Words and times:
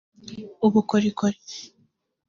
ubukorikori 0.65 1.39